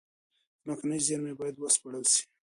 [0.63, 2.21] ځمکني زېرمي بايد و سپړل سي.